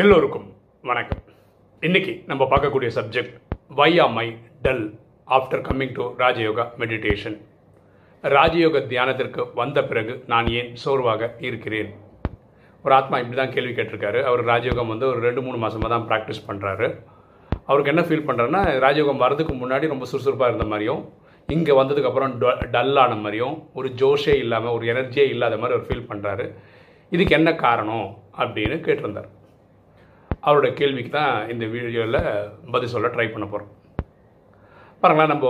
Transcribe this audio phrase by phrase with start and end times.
[0.00, 0.46] எல்லோருக்கும்
[0.88, 1.20] வணக்கம்.
[1.82, 3.36] இன்னைக்கு நம்ம பார்க்கக்கூடிய subject
[3.78, 4.24] why am I
[4.64, 4.82] dull
[5.36, 7.36] after coming to Rajyoga meditation
[8.24, 11.88] ராஜயோக தியானத்திற்கு வந்த பிறகு நான் ஏன் சோர்வாக இருக்கிறேன்?
[12.84, 14.20] ஒரு ஆத்மா இப்படி தான் கேள்வி கேட்டிருக்காரு.
[14.30, 16.88] அவர் ராஜயோகம் வந்து ஒரு ரெண்டு மூணு மாதமாக தான் ப்ராக்டிஸ் பண்ணுறாரு
[17.68, 21.02] அவருக்கு என்ன ஃபீல் பண்ணுறாருன்னா ராஜயோகம் வரதுக்கு முன்னாடி ரொம்ப சுறுசுறுப்பாக இருந்த மாதிரியும்
[21.48, 22.34] இங்கே வந்ததுக்கப்புறம்
[22.76, 26.46] டல்லான மாதிரியும் ஒரு ஜோஷே இல்லாமல் ஒரு எனர்ஜியே இல்லாத மாதிரி அவர் ஃபீல் பண்ணுறாரு
[27.12, 28.06] இதுக்கு என்ன காரணம்
[28.42, 29.30] அப்படின்னு கேட்டிருந்தார்.
[30.46, 32.20] அவரோட கேள்விக்கு தான் இந்த வீடியோவில்
[32.74, 33.72] பதில் சொல்ல ட்ரை பண்ண போகிறோம்
[35.02, 35.46] பாருங்களேன் நம்ம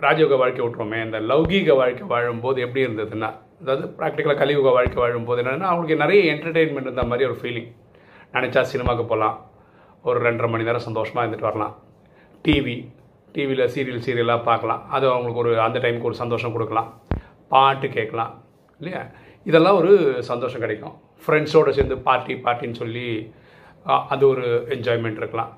[0.00, 5.68] ராஜயோக வாழ்க்கை விட்டுருவோமே இந்த லௌகீக வாழ்க்கை வாழும்போது எப்படி இருந்ததுன்னா அதாவது ப்ராக்டிக்கலாக கலியுக வாழ்க்கை வாழும்போது என்னென்னா
[5.70, 7.70] அவங்களுக்கு நிறைய என்டர்டெயின்மெண்ட் இருந்த மாதிரி ஒரு ஃபீலிங்
[8.34, 9.36] நினச்சா சினிமாவுக்கு போகலாம்
[10.08, 11.74] ஒரு ரெண்டரை மணி நேரம் சந்தோஷமாக இருந்துட்டு வரலாம்.
[12.44, 12.76] டிவி
[13.34, 14.82] டிவியில் சீரியல் சீரியலாக பார்க்கலாம்.
[14.96, 16.88] அது அவங்களுக்கு ஒரு அந்த டைமுக்கு ஒரு சந்தோஷம் கொடுக்கலாம்.
[17.52, 18.32] பாட்டு கேட்கலாம்
[18.80, 19.02] இல்லையா?
[19.46, 19.92] இதெல்லாம் ஒரு
[20.30, 20.94] சந்தோஷம் கிடைக்கும்.
[21.24, 23.06] ஃப்ரெண்ட்ஸோடு சேர்ந்து பார்ட்டி பார்ட்டின்னு சொல்லி
[23.84, 24.44] அது ஒரு
[24.76, 25.50] என்ஜாய்மெண்ட் இருக்கலாம்.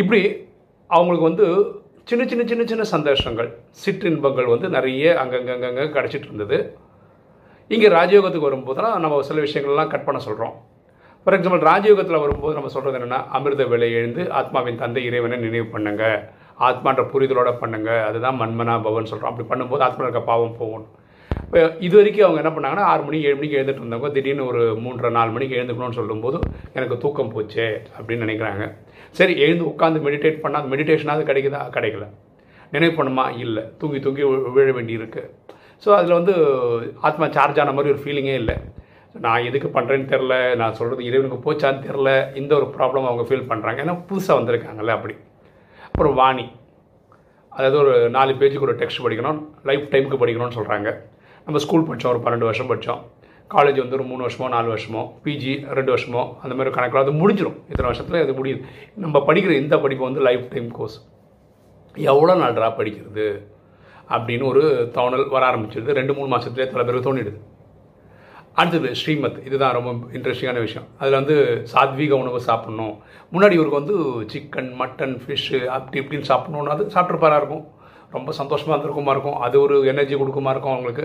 [0.00, 0.20] இப்படி
[0.90, 1.46] அவங்களுக்கு வந்து
[2.10, 3.48] சின்ன சின்ன சின்ன சின்ன சந்தோஷங்கள்
[3.84, 6.58] சிற்றின்பங்கள் வந்து நிறைய அங்கங்கங்கங்க கிடச்சிட்டு இருந்தது.
[7.74, 10.54] இங்கே ராஜயோகத்துக்கு வரும்போதெல்லாம் நம்ம சில விஷயங்கள்லாம் கட் பண்ண சொல்கிறோம்
[11.24, 16.04] ஃபார் எக்ஸாம்பிள் ராஜயோகத்தில் வரும்போது நம்ம சொல்கிறது என்னென்னா அமிர்த வேலை எழுந்து ஆத்மாவின் தந்தை இறைவனை நினைவு பண்ணுங்க.
[16.68, 17.90] ஆத்மான்ற புரிதலோட பண்ணுங்க.
[18.08, 20.86] அதுதான் மன்மனா பவன் சொல்கிறோம் அப்படி பண்ணும்போது ஆத்மா இருக்க பாவம் போகும்.
[21.86, 25.30] இது வரைக்கும் அவங்க என்ன பண்ணாங்கன்னா ஆறு மணிக்கு ஏழு மணிக்கு எழுந்துட்டு இருந்தவங்க திடீர்னு ஒரு மூன்றரை நாலு
[25.34, 26.38] மணிக்கு எழுந்துக்கணும்னு சொல்லும்போது
[26.76, 28.66] எனக்கு தூக்கம் போச்சே அப்படின்னு நினைக்கிறாங்க.
[29.18, 31.60] சரி எழுந்து உட்காந்து மெடிடேட் பண்ணால் மெடிடேஷனாவது கிடைக்குதா?
[31.76, 32.06] கிடைக்கல.
[32.74, 33.64] நினைவு பண்ணுமா இல்லை.
[33.80, 34.24] தூங்கி தூங்கி
[34.56, 35.24] விழ வேண்டியிருக்கு.
[35.84, 36.34] ஸோ அதில் வந்து
[37.08, 38.56] ஆத்மா சார்ஜ் ஆன மாதிரி ஒரு ஃபீலிங்கே இல்லை.
[39.24, 43.80] நான் எதுக்கு பண்ணுறேன்னு தெரில நான் சொல்கிறது இறைவனுக்கு போச்சான்னு தெரில இந்த ஒரு ப்ராப்ளம் அவங்க ஃபீல் பண்ணுறாங்க
[43.86, 45.16] ஏன்னா புதுசாக வந்திருக்காங்கல்ல அப்படி.
[45.88, 46.46] அப்புறம் வாணி.
[47.52, 49.40] அதாவது ஒரு நாலு பேஜுக்கு ஒரு டெக்ஸ்ட் படிக்கணும்.
[49.70, 50.90] லைஃப் டைமுக்கு படிக்கணும்னு சொல்கிறாங்க
[51.44, 53.02] நம்ம ஸ்கூல் படித்தோம் ஒரு பன்னெண்டு வருஷம் படித்தோம்
[53.54, 57.56] காலேஜ் வந்து ஒரு மூணு வருஷமோ நாலு வருஷமோ பிஜி ரெண்டு வருஷமோ அந்த மாதிரி கணக்கில் அது முடிஞ்சிடும்
[57.70, 58.60] இத்தனை வருஷத்தில் அது முடியுது.
[58.94, 60.96] நம்ம படிக்கிற இந்த படிப்பு வந்து லைஃப் டைம் கோர்ஸ்
[61.94, 63.26] எவ்வளோ நாள் ட்ரா படிக்கிறது
[64.08, 64.62] அப்படின்னு ஒரு
[64.94, 67.38] தோணல் வர ஆரம்பிச்சிடுது ரெண்டு மூணு மாதத்துலேயே தலை பேருக்கு தோணிடுது.
[68.54, 70.88] அடுத்தது ஸ்ரீமத் இதுதான் ரொம்ப இன்ட்ரெஸ்டிங்கான விஷயம்.
[70.98, 71.36] அதில் வந்து
[71.74, 72.96] சாத்வீக உணவு சாப்பிட்ணும்.
[73.32, 73.94] முன்னாடி இவருக்கு வந்து
[74.32, 77.64] சிக்கன் மட்டன் ஃபிஷ்ஷு அப்படி இப்படின்னு சாப்பிட்ணுன்னா அது சாப்பிட்ருப்பாராக இருக்கும்.
[78.16, 79.38] ரொம்ப சந்தோஷமாக இருந்திருக்குமா இருக்கும்.
[79.46, 81.04] அது ஒரு எனர்ஜி கொடுக்குமா இருக்கும் அவங்களுக்கு.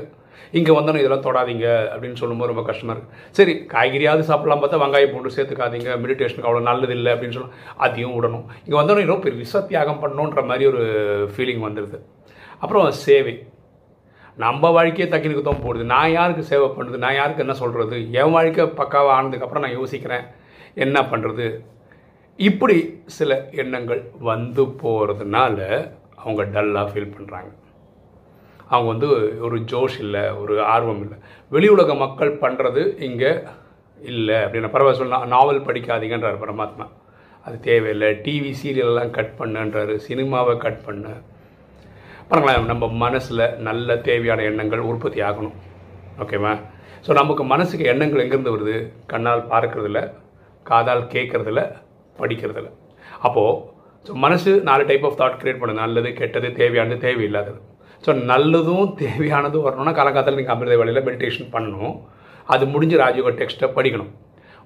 [0.57, 5.35] இங்கே வந்தோன்னு இதெல்லாம் தொடாதீங்க அப்படின்னு சொல்லும்போது ரொம்ப கஷ்டமாக இருக்குது சரி காய்கறியாவது சாப்பிடலாம் பார்த்தா வெங்காயம் பூண்டு
[5.38, 5.90] சேர்த்துக்காதீங்க.
[6.03, 7.51] மெடிடேஷனுக்கு அவ்வளோ நல்லது இல்லை அப்படின்னு சொல்லி
[7.85, 8.45] அதையும் விடணும்.
[8.66, 10.84] இங்கே வந்தோடனே இன்னும் பெரிய விசத்தியாகம் பண்ணணுன்ற மாதிரி ஒரு
[11.35, 12.00] ஃபீலிங் வந்துடுது
[12.63, 13.35] அப்புறம் சேவை.
[14.44, 16.97] நம்ம வாழ்க்கையே தக்கினுக்கு தான் போடுது நான் யாருக்கு சேவை பண்ணுறது?
[17.06, 20.25] நான் யாருக்கு என்ன சொல்கிறது என் வாழ்க்கை பக்காவாக ஆனதுக்கப்புறம் நான் யோசிக்கிறேன்.
[20.85, 21.47] என்ன பண்ணுறது
[22.39, 22.78] இப்படி
[23.18, 25.59] சில எண்ணங்கள் வந்து போகிறதுனால
[26.27, 27.51] அவங்க டல்லாக ஃபீல் பண்ணுறாங்க
[28.73, 29.09] அவங்க வந்து
[29.45, 31.17] ஒரு ஜோஷ் இல்லை ஒரு ஆர்வம் இல்லை.
[31.53, 33.31] வெளி உலக மக்கள் பண்ணுறது இங்கே
[34.13, 34.38] இல்லை.
[34.45, 36.85] அப்படின்னு பரவாயில்ல சொல்லலாம் நாவல் படிக்காதீங்கன்றார் பரமாத்மா.
[37.45, 38.09] அது தேவையில்லை.
[38.25, 39.93] டிவி சீரியலெல்லாம் கட் பண்ணுன்றாரு.
[40.07, 41.13] சினிமாவை கட் பண்ணு.
[42.29, 45.57] பாருங்களேன் நம்ம மனசில் நல்ல தேவையான எண்ணங்கள் உற்பத்தி ஆகணும்.
[46.23, 46.53] ஓகேவா
[47.05, 48.75] ஸோ நமக்கு மனசுக்கு எண்ணங்கள் எங்கேருந்து வருது?
[49.11, 49.99] கண்ணால் பார்க்கறதில்ல
[50.69, 51.61] காதால் கேட்குறதில்ல
[52.21, 52.69] படிக்கிறதில்ல.
[53.27, 53.61] அப்போது
[54.06, 55.81] ஸோ மனசு நாலு டைப் ஆஃப் தாட் கிரியேட் பண்ணுது.
[55.84, 57.59] நல்லது கெட்டது தேவையானது தேவையில்லாதது.
[58.06, 61.96] ஸோ நல்லதும் தேவையானதும் வரணும்னா காலங்காலத்தில் நீங்கள் அமிர்த வேலையில் மெடிடேஷன் பண்ணணும்.
[62.53, 64.12] அது முடிஞ்சு ராஜயோக டெக்ஸ்ட்டை படிக்கணும்.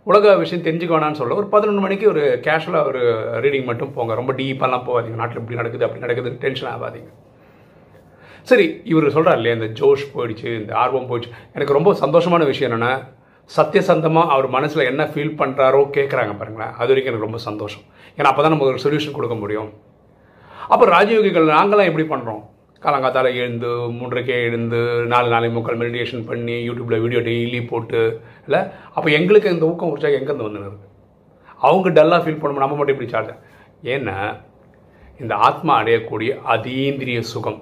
[0.08, 3.02] உலக விஷயம் தெரிஞ்சுக்க வேணாம்னு சொல்ல ஒரு பதினொன்று மணிக்கு ஒரு கேஷுவலாக ஒரு
[3.44, 4.14] ரீடிங் மட்டும் போங்க.
[4.20, 5.18] ரொம்ப டீப்பாலாம் போகாதீங்க.
[5.22, 7.09] நாட்டில் இப்படி நடக்குது அப்படி நடக்குது டென்ஷன் ஆகாதீங்க.
[8.50, 11.34] சரி இவர் சொல்கிறார் இல்லையா இந்த ஜோஷ் போயிடுச்சு இந்த ஆர்வம் போயிடுச்சு.
[11.56, 12.94] எனக்கு ரொம்ப சந்தோஷமான விஷயம் என்னென்னா
[13.50, 16.74] சத்தியசந்தமாக அவர் மனசில் என்ன ஃபீல் பண்ணுறாரோ கேட்குறாங்க பாருங்களேன்.
[16.79, 17.84] அது வரைக்கும் எனக்கு ரொம்ப சந்தோஷம்.
[18.18, 19.69] ஏன்னா அப்போ தான் நம்ம ஒரு சொல்யூஷன் கொடுக்க முடியும்.
[20.74, 22.41] அப்போ ராஜயோகிகள் நாங்களாம் எப்படி பண்ணுறோம்
[22.84, 24.79] காலங்காத்தால் எழுந்து மூன்றரைக்கே எழுந்து
[25.13, 28.00] நாலு நாளை முக்கால் மெடிடேஷன் பண்ணி யூடியூப்பில் வீடியோ டெய்லி போட்டு
[28.46, 28.62] இல்லை?
[28.96, 30.72] அப்போ எங்களுக்கு இந்த ஊக்கம் உற்சாகம் எங்கேருந்து வந்துன்னு
[31.68, 33.35] அவங்க டல்லாக ஃபீல் பண்ணணும் நம்ம மட்டும் இப்படி சார்ஜ்
[33.96, 34.16] ஏன்னா
[35.23, 37.62] இந்த ஆத்மா அடையக்கூடிய அதீந்திரிய சுகம்.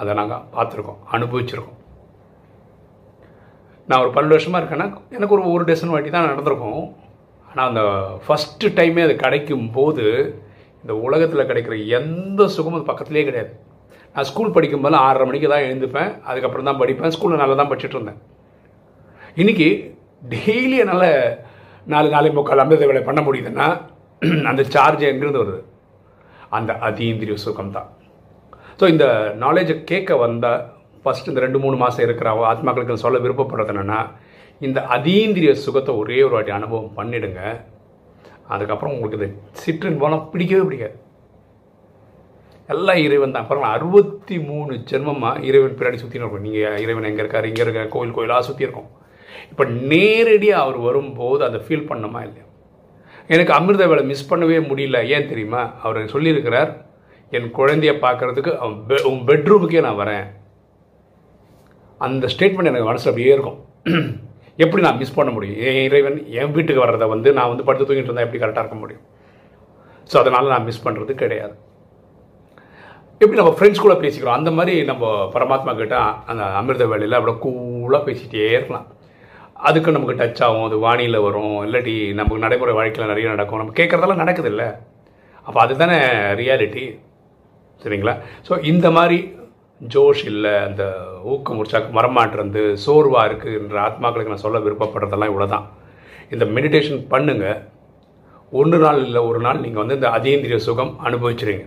[0.00, 1.78] அதை நாங்கள் பார்த்துருக்கோம் அனுபவிச்சிருக்கோம்.
[3.90, 6.82] நான் ஒரு பன்னெண்டு வருஷமாக இருக்கேன்னா எனக்கு ஒரு ஒரு டசன் வாட்டி தான் நடந்திருக்கும்.
[7.50, 7.82] ஆனால் அந்த
[8.24, 10.04] ஃபஸ்ட்டு டைமே அது கிடைக்கும் போது
[10.82, 13.50] இந்த உலகத்தில் கிடைக்கிற எந்த சுகமும் அது பக்கத்துலேயே கிடையாது.
[14.14, 17.14] நான் ஸ்கூல் படிக்கும்போது ஆறரை மணிக்கு தான் எழுந்துப்பேன் அதுக்கப்புறம் தான் படிப்பேன்.
[17.16, 18.20] ஸ்கூலில் நல்லா தான் படிச்சுட்டு இருந்தேன்.
[19.40, 19.68] இன்னைக்கு
[20.34, 21.10] டெய்லி என்னால்
[21.92, 23.68] நாலு நாளை முக்கால் அமிர்த வேலை பண்ண முடியுதுன்னா
[24.50, 25.60] அந்த சார்ஜ் எங்கேருந்து வருது?
[26.56, 27.88] அந்த அதீந்திரிய சுகம் தான்
[28.78, 29.06] ஸோ இந்த
[29.44, 30.62] நாலேஜை கேட்க வந்தால்
[31.04, 34.10] ஃபஸ்ட் இந்த ரெண்டு மூணு மாதம் இருக்கிறாவோ ஆத்மாக்களுக்கு சொல்ல விருப்பப்படுறது என்னென்னா
[34.60, 37.60] இந்த அதீந்திரிய சுகத்தை ஒரே ஒரு வாட்டி அனுபவம் பண்ணிடுங்க.
[38.48, 40.98] அதுக்கப்புறம் உங்களுக்கு இந்த சிற்றின் போனால் பிடிக்கவே பிடிக்காது.
[42.68, 43.46] எல்லாம் இறைவன் தான்.
[43.48, 48.12] பாருங்களா அறுபத்தி மூணு ஜென்மமாக இறைவன் பின்னாடி சுற்றின்னு இருக்கோம் நீங்கள் இறைவன் எங்கே இருக்கார் இங்கே இருக்க கோயில்
[48.12, 48.90] கோயிலாக சுற்றி இருக்கோம்.
[49.50, 52.42] இப்போ நேரடியாக அவர் வரும்போது அதை ஃபீல் பண்ணணுமா இல்லையா?
[53.28, 55.08] எனக்கு அமிர்த வேலை மிஸ் பண்ணவே முடியல.
[55.08, 55.72] ஏன் தெரியுமா?
[55.82, 56.84] அவர் சொல்லியிருக்கிறார்
[57.30, 60.39] என் குழந்தைய பார்க்குறதுக்கு அவன் பெ- உன் பெட்ரூமுக்கே நான் வரேன்.
[62.00, 63.58] அந்த ஸ்டேட்மெண்ட் எனக்கு மனசில் அப்படியே இருக்கும்.
[64.64, 65.58] எப்படி நான் மிஸ் பண்ண முடியும்?
[65.68, 69.04] என் இறைவன் என் வீட்டுக்கு வர்றதை வந்து நான் வந்து படுத்து தூங்கிட்டு இருந்தால் எப்படி கரெக்டாக இருக்க முடியும்?
[70.10, 71.54] ஸோ அதனால் நான் மிஸ் பண்ணுறது கிடையாது.
[73.20, 74.38] எப்படி நம்ம ஃப்ரெண்ட்ஸ் கூட பேசிக்கிறோம்?
[74.40, 78.86] அந்த மாதிரி நம்ம பரமாத்மா கிட்ட அந்த அமிர்த வேலையில் அவ்வளோ கூலாக பேசிகிட்டே இருக்கலாம்.
[79.68, 81.56] அதுக்கு நமக்கு டச் ஆகும் அது வானியில் வரும்.
[81.66, 83.58] இல்லாட்டி நமக்கு நடைமுறை வாழ்க்கையில் நிறைய நடக்கும்.
[83.58, 84.68] நம்ம கேட்குறதெல்லாம் நடக்குது இல்லை?
[85.46, 85.98] அப்போ அதுதானே
[86.40, 86.84] ரியாலிட்டி
[87.82, 88.14] சரிங்களா?
[88.48, 89.18] ஸோ இந்த மாதிரி
[89.80, 90.84] ஜோஷ் இல்லை அந்த
[91.32, 95.66] ஊக்கம் உற்சாகம் மரமாட்டுறது சோர்வாக இருக்குன்ற ஆத்மாக்களுக்கு நான் சொல்ல விருப்பப்படுறதெல்லாம் இவ்வளோ தான்
[96.34, 97.60] இந்த மெடிடேஷன் பண்ணுங்கள்
[98.58, 101.64] ஒன்று நாள் இல்லை ஒரு நாள் நீங்கள் வந்து இந்த அதீந்திரிய சுகம் அனுபவிச்சிருங்க.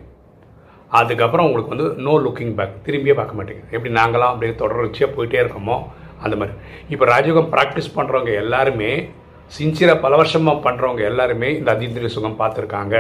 [1.00, 3.64] அதுக்கப்புறம் உங்களுக்கு வந்து நோ லுக்கிங் பேக் திரும்பியே பார்க்க மாட்டேங்க.
[3.76, 5.78] எப்படி நாங்களாம் அப்படியே தொடர்ச்சியாக போயிட்டே இருக்கோமோ
[6.24, 6.54] அந்த மாதிரி.
[6.94, 8.92] இப்போ ராஜயோகம் ப்ராக்டிஸ் பண்ணுறவங்க எல்லாருமே
[9.58, 12.96] சின்சியராக பல வருஷமாக பண்ணுறவங்க எல்லாருமே இந்த அதீந்திரிய சுகம் பார்த்துருக்காங்க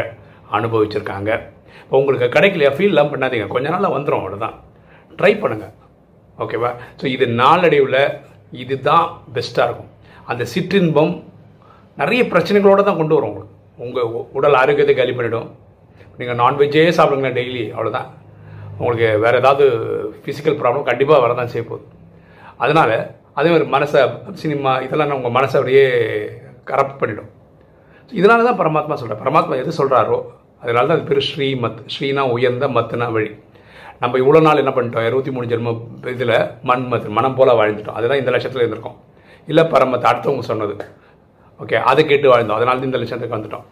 [0.57, 1.31] அனுபவிச்சிருக்காங்க.
[1.83, 2.71] இப்போ உங்களுக்கு கிடைக்கலையா?
[2.77, 3.47] ஃபீல்லாம் பண்ணாதீங்க.
[3.55, 4.57] கொஞ்ச நாளில் வந்துடும் அவ்வளோதான்
[5.19, 5.73] ட்ரை பண்ணுங்கள்
[6.43, 8.01] ஓகேவா ஸோ இது நாளடைவில்
[8.63, 9.91] இதுதான் பெஸ்ட்டாக இருக்கும்.
[10.31, 11.13] அந்த சிற்றின்பம்
[12.01, 13.51] நிறைய பிரச்சனைகளோடு தான் கொண்டு வரும் உங்களுக்கு.
[13.83, 15.47] உங்கள் உடல் ஆரோக்கியத்தை காலி பண்ணிடும்.
[16.19, 18.09] நீங்கள் நான்வெஜ்ஜே சாப்பிடுங்களேன் டெய்லி அவ்வளோதான்
[18.77, 19.65] உங்களுக்கு வேறு ஏதாவது
[20.23, 21.85] ஃபிசிக்கல் ப்ராப்ளம் கண்டிப்பாக வரதான் செய்ய போகுது.
[22.63, 22.95] அதனால்
[23.39, 24.01] அதே மாதிரி மனசை
[24.43, 25.85] சினிமா இதெல்லாம் உங்கள் மனசை அப்படியே
[26.69, 27.29] கரப்ட் பண்ணிடும்.
[28.19, 30.19] இதனால தான் பரமாத்மா சொல்கிறேன் பரமாத்மா எது சொல்கிறாரோ
[30.63, 33.31] அதனால தான் அது பேர் ஸ்ரீமத் ஸ்ரீனா உயர்ந்த மத்துனா வழி.
[34.01, 35.05] நம்ம இவ்வளோ நாள் என்ன பண்ணிட்டோம்?
[35.09, 35.71] இருபத்தி மூணு ஜென்ம
[36.15, 36.35] இதில்
[36.69, 36.85] மண்
[37.17, 37.97] மனம் போல் வாழ்ந்துட்டோம்.
[37.99, 38.97] அதுதான் இந்த லட்சத்தில் இருந்திருக்கோம்.
[39.51, 40.75] இல்லை பரமத்தை அடுத்தவங்க சொன்னது.
[41.59, 42.57] ஓகே அதை கேட்டு வாழ்ந்தோம்.
[42.59, 43.65] அதனால தான் இந்த லட்சத்துக்கு வந்துட்டோம்.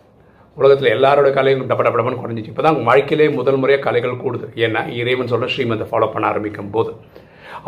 [0.57, 2.51] உலகத்தில் எல்லாரோட கலையும் டப்ப டப்ப குறைஞ்சிச்சு.
[2.53, 4.47] இப்போ தான் வாழ்க்கையிலே முதல் முறையாக கலைகள் கூடுது.
[4.65, 6.91] ஏன்னா இறைவன் சொல்ல ஸ்ரீமத்தை ஃபாலோ பண்ண ஆரம்பிக்கும் போது.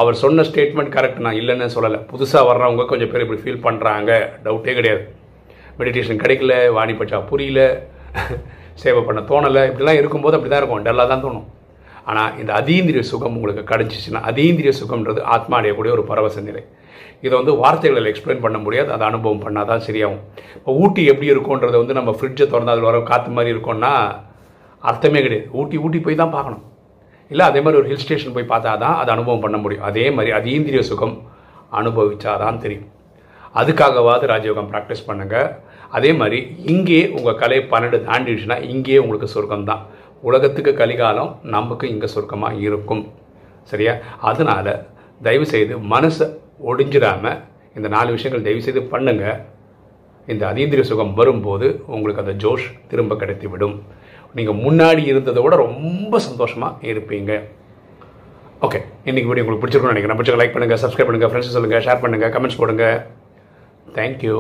[0.02, 2.00] அவர் சொன்ன ஸ்டேட்மெண்ட் கரெக்ட் நான் இல்லைன்னு சொல்லலை.
[2.12, 4.12] புதுசாக வர்றவங்க கொஞ்சம் பேர் இப்படி ஃபீல் பண்ணுறாங்க
[4.46, 5.04] டவுட்டே கிடையாது.
[5.80, 7.62] மெடிடேஷன் கிடைக்கல வாணி பச்சா புரியல
[8.82, 9.62] சேவை பண்ண தோணலை.
[9.70, 10.84] இப்படிலாம் இருக்கும்போது அப்படி தான் இருக்கும்.
[10.88, 11.46] டல்லாக தான் தோணும்.
[12.12, 16.64] ஆனால் இந்த அதீந்திரிய சுகம் உங்களுக்கு கிடச்சிச்சின்னா அதீந்திரிய சுகம்ன்றது ஆத்மா அடையக்கூடிய ஒரு பரவச நிலை.
[17.26, 20.24] இதை வந்து வார்த்தைகளில் எக்ஸ்பிளைன் பண்ண முடியாது அதை அனுபவம் பண்ணால் தான் சரியாகும்.
[20.58, 23.94] இப்போ ஊட்டி எப்படி இருக்கும்ன்றதை வந்து நம்ம ஃப்ரிட்ஜை திறந்து அதில் வர காற்று மாதிரி இருக்கும்னா
[24.90, 25.48] அர்த்தமே கிடையாது.
[25.60, 26.64] ஊட்டி ஊட்டி போய் தான் பார்க்கணும்.
[27.32, 29.86] இல்லை அதே மாதிரி ஒரு ஹில் ஸ்டேஷன் போய் பார்த்தா தான் அதை அனுபவம் பண்ண முடியும்.
[29.90, 31.16] அதே மாதிரி அதீந்திரிய சுகம்
[31.80, 32.90] அனுபவிச்சாதான் தெரியும்.
[33.60, 35.50] அதுக்காகவாது ராஜயோகம் ப்ராக்டிஸ் பண்ணுங்கள்
[35.98, 36.38] அதே மாதிரி
[36.74, 39.82] இங்கே உங்கள் கலை பன்னெண்டு தாண்டிடுச்சுன்னா இங்கேயே உங்களுக்கு சொர்க்கம் தான்
[40.28, 43.04] உலகத்துக்கு கலிகாலம் நமக்கு இங்கே சொர்க்கமாக இருக்கும்.
[43.72, 43.94] சரியா?
[44.30, 44.74] அதனால்
[45.25, 46.28] தயவு செய்து மனசை
[46.70, 47.40] ஒடிஞ்சிடாமல்
[47.78, 49.40] இந்த நாலு விஷயங்கள் தயவு செய்து பண்ணுங்கள்
[50.31, 53.75] இந்த அதீந்திரிய சுகம் வரும்போது உங்களுக்கு அந்த ஜோஷ் திரும்ப கிடைத்து விடும்
[54.38, 57.31] நீங்கள் முன்னாடி இருந்ததை விட ரொம்ப சந்தோஷமாக இருப்பீங்க.
[58.68, 58.80] ஓகே
[59.10, 60.19] இன்றைக்கி வீடியோ உங்களுக்கு பிடிச்சிருக்கும்னு நினைக்கிறேன்.
[60.19, 62.86] பிடிச்ச லைக் பண்ணுங்கள் சப்ஸ்கிரைப் பண்ணுங்கள் ஃப்ரெண்ட்ஸ் சொல்லுங்கள் ஷேர் பண்ணுங்கள் கமெண்ட்ஸ் போடுங்க.
[63.98, 64.38] தேங்க்யூ